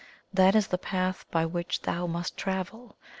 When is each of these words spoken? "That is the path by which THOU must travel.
"That 0.33 0.55
is 0.55 0.69
the 0.69 0.79
path 0.79 1.25
by 1.29 1.45
which 1.45 1.81
THOU 1.83 2.07
must 2.07 2.35
travel. 2.35 2.95